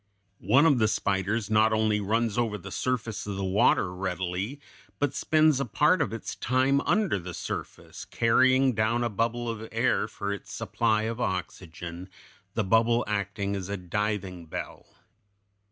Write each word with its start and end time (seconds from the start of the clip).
One 0.47 0.65
of 0.65 0.79
the 0.79 0.87
spiders 0.87 1.51
not 1.51 1.71
only 1.71 2.01
runs 2.01 2.35
over 2.35 2.57
the 2.57 2.71
surface 2.71 3.27
of 3.27 3.35
the 3.35 3.43
water 3.43 3.93
readily, 3.93 4.59
but 4.97 5.13
spends 5.13 5.59
a 5.59 5.65
part 5.65 6.01
of 6.01 6.11
its 6.11 6.35
time 6.35 6.81
under 6.87 7.19
the 7.19 7.35
surface, 7.35 8.03
carrying 8.05 8.73
down 8.73 9.03
a 9.03 9.09
bubble 9.09 9.47
of 9.47 9.69
air 9.71 10.07
for 10.07 10.33
its 10.33 10.51
supply 10.51 11.03
of 11.03 11.21
oxygen, 11.21 12.09
the 12.55 12.63
bubble 12.63 13.03
acting 13.07 13.55
as 13.55 13.69
a 13.69 13.77
diving 13.77 14.47
bell. 14.47 14.87